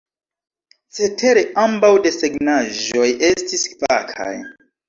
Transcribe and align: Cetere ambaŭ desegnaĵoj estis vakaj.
Cetere 0.97 1.43
ambaŭ 1.65 1.93
desegnaĵoj 2.07 3.07
estis 3.31 3.71
vakaj. 3.85 4.35